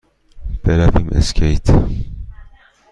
[0.63, 1.67] برویم اسکیت؟